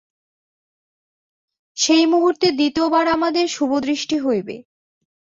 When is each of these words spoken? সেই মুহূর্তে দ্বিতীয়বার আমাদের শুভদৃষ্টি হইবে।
সেই 1.77 2.05
মুহূর্তে 2.05 2.47
দ্বিতীয়বার 2.51 3.05
আমাদের 3.07 3.45
শুভদৃষ্টি 3.47 4.17
হইবে। 4.19 4.55